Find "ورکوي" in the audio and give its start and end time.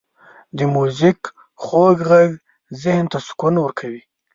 3.59-4.01